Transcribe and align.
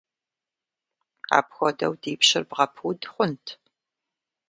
Апхуэдэу 1.37 1.93
ди 2.01 2.13
пщыр 2.19 2.43
бгъэпуд 2.49 2.99
хъунт! 3.11 3.45